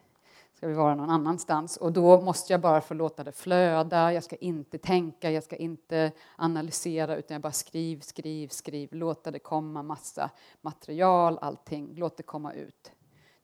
ska 0.55 0.69
vi 0.69 0.75
vara 0.75 0.95
någon 0.95 1.11
annanstans. 1.11 1.77
Och 1.77 1.93
då 1.93 2.21
måste 2.21 2.53
jag 2.53 2.61
bara 2.61 2.81
få 2.81 2.95
låta 2.95 3.25
det 3.25 3.33
flöda. 3.33 4.13
Jag 4.13 4.25
ska 4.25 4.37
inte 4.37 4.79
tänka, 4.79 5.31
jag 5.31 5.45
ska 5.45 5.57
inte 5.57 6.13
analysera, 6.37 7.17
utan 7.17 7.35
jag 7.35 7.43
bara 7.43 7.53
skriv, 7.53 8.01
skriv, 8.01 8.49
skriv. 8.49 8.89
Låta 8.93 9.31
det 9.31 9.39
komma 9.39 9.83
massa 9.83 10.31
material, 10.61 11.39
allting. 11.41 11.95
Låt 11.95 12.17
det 12.17 12.23
komma 12.23 12.53
ut. 12.53 12.93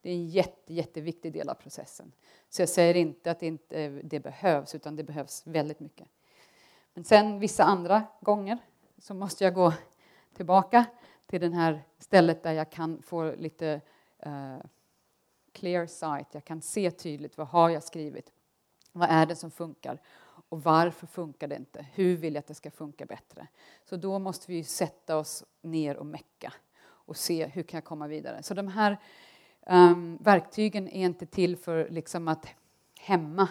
Det 0.03 0.11
är 0.11 0.15
en 0.15 0.29
jätte, 0.29 0.75
jätteviktig 0.75 1.33
del 1.33 1.49
av 1.49 1.55
processen. 1.55 2.13
Så 2.49 2.63
jag 2.63 2.69
säger 2.69 2.95
inte 2.95 3.31
att 3.31 3.41
det 3.41 3.47
inte 3.47 3.81
eh, 3.81 3.93
det 3.93 4.21
behövs, 4.21 4.75
utan 4.75 4.97
det 4.97 5.05
behövs 5.05 5.47
väldigt 5.47 5.81
mycket. 5.81 6.09
Men 6.95 7.05
sen 7.05 7.39
vissa 7.39 7.65
andra 7.65 8.03
gånger 8.21 8.59
så 8.99 9.15
måste 9.15 9.45
jag 9.45 9.55
gå 9.55 9.73
tillbaka 10.35 10.85
till 11.27 11.41
det 11.41 11.57
här 11.57 11.83
stället 11.99 12.43
där 12.43 12.53
jag 12.53 12.71
kan 12.71 13.03
få 13.03 13.35
lite 13.35 13.81
uh, 14.27 14.59
clear 15.53 15.87
sight. 15.87 16.27
Jag 16.33 16.45
kan 16.45 16.63
se 16.63 16.91
tydligt 16.91 17.39
vad 17.39 17.47
har 17.47 17.71
jag 17.71 17.83
skrivit? 17.83 18.33
Vad 18.93 19.09
är 19.11 19.27
det 19.27 19.37
som 19.37 19.51
funkar? 19.51 20.01
Och 20.49 20.63
varför 20.63 21.07
funkar 21.07 21.49
det 21.49 21.57
inte? 21.57 21.87
Hur 21.93 22.17
vill 22.17 22.35
jag 22.35 22.41
att 22.41 22.47
det 22.47 22.55
ska 22.55 22.71
funka 22.71 23.07
bättre? 23.07 23.47
Så 23.85 23.97
då 23.97 24.19
måste 24.19 24.53
vi 24.53 24.65
sätta 24.65 25.17
oss 25.17 25.45
ner 25.63 25.97
och 25.97 26.07
mecka 26.07 26.53
och 26.85 27.17
se 27.17 27.47
hur 27.47 27.63
kan 27.63 27.79
jag 27.79 27.85
komma 27.85 28.07
vidare. 28.07 28.43
Så 28.43 28.55
de 28.55 28.69
här 28.69 28.99
um, 29.67 30.19
verktygen 30.21 30.89
är 30.89 31.05
inte 31.05 31.27
till 31.27 31.57
för 31.57 31.89
liksom 31.89 32.29
att 32.29 32.47
hämma 33.01 33.49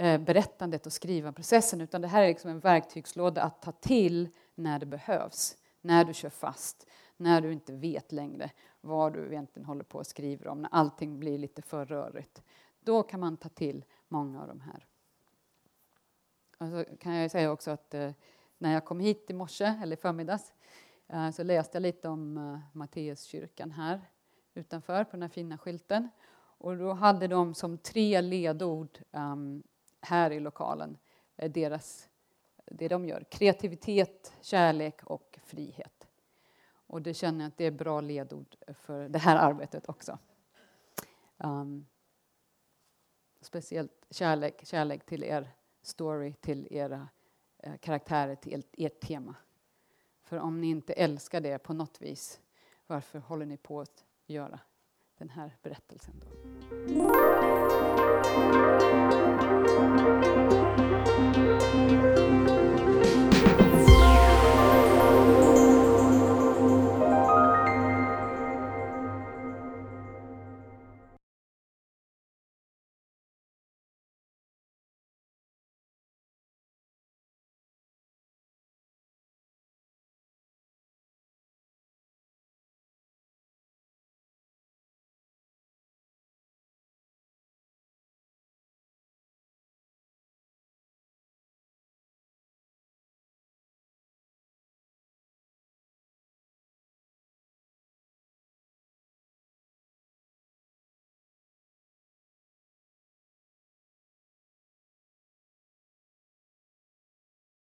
Eh, 0.00 0.20
berättandet 0.20 0.86
och 0.86 0.92
skrivanprocessen 0.92 1.80
utan 1.80 2.00
det 2.00 2.08
här 2.08 2.22
är 2.22 2.28
liksom 2.28 2.50
en 2.50 2.60
verktygslåda 2.60 3.42
att 3.42 3.62
ta 3.62 3.72
till 3.72 4.28
när 4.54 4.78
det 4.78 4.86
behövs 4.86 5.56
när 5.80 6.04
du 6.04 6.14
kör 6.14 6.30
fast, 6.30 6.86
när 7.16 7.40
du 7.40 7.52
inte 7.52 7.72
vet 7.72 8.12
längre 8.12 8.50
vad 8.80 9.12
du 9.12 9.26
egentligen 9.26 9.66
håller 9.66 9.84
på 9.84 9.98
och 9.98 10.06
skriver 10.06 10.48
om, 10.48 10.62
när 10.62 10.68
allting 10.72 11.18
blir 11.18 11.38
lite 11.38 11.62
för 11.62 11.86
rörigt. 11.86 12.42
Då 12.80 13.02
kan 13.02 13.20
man 13.20 13.36
ta 13.36 13.48
till 13.48 13.84
många 14.08 14.42
av 14.42 14.48
de 14.48 14.60
här. 14.60 14.86
Och 16.58 16.68
så 16.68 16.96
kan 16.96 17.14
jag 17.14 17.30
säga 17.30 17.52
också 17.52 17.70
att 17.70 17.94
eh, 17.94 18.10
när 18.58 18.72
jag 18.72 18.84
kom 18.84 19.00
hit 19.00 19.30
i 19.30 19.34
morse, 19.34 19.64
eller 19.82 19.96
i 19.96 20.00
förmiddags, 20.00 20.52
eh, 21.08 21.30
så 21.30 21.42
läste 21.42 21.76
jag 21.76 21.82
lite 21.82 22.08
om 22.08 22.60
Matteuskyrkan 22.72 23.70
här 23.70 24.00
utanför 24.54 25.04
på 25.04 25.10
den 25.10 25.22
här 25.22 25.28
fina 25.28 25.58
skylten. 25.58 26.08
Och 26.58 26.76
då 26.76 26.92
hade 26.92 27.26
de 27.26 27.54
som 27.54 27.78
tre 27.78 28.20
ledord 28.20 28.98
um, 29.10 29.62
här 30.00 30.30
i 30.30 30.40
lokalen 30.40 30.98
eh, 31.36 31.50
deras 31.50 32.08
det 32.70 32.88
de 32.88 33.04
gör. 33.04 33.24
Kreativitet, 33.30 34.32
kärlek 34.40 35.04
och 35.04 35.38
frihet. 35.42 36.08
Och 36.70 37.02
det 37.02 37.14
känner 37.14 37.44
jag 37.44 37.48
att 37.48 37.56
det 37.56 37.64
är 37.64 37.70
bra 37.70 38.00
ledord 38.00 38.56
för 38.74 39.08
det 39.08 39.18
här 39.18 39.36
arbetet 39.36 39.88
också. 39.88 40.18
Um, 41.36 41.86
speciellt 43.40 44.06
kärlek, 44.10 44.66
kärlek 44.66 45.06
till 45.06 45.24
er 45.24 45.50
story, 45.82 46.32
till 46.32 46.68
era 46.70 47.08
eh, 47.58 47.76
karaktärer, 47.76 48.34
till 48.34 48.64
ert 48.72 49.00
tema. 49.00 49.34
För 50.22 50.38
om 50.38 50.60
ni 50.60 50.66
inte 50.66 50.92
älskar 50.92 51.40
det 51.40 51.58
på 51.58 51.72
något 51.72 52.02
vis, 52.02 52.40
varför 52.86 53.18
håller 53.18 53.46
ni 53.46 53.56
på 53.56 53.80
att 53.80 54.04
göra 54.26 54.60
den 55.18 55.30
här 55.30 55.56
berättelsen 55.62 56.14
då? 56.20 56.28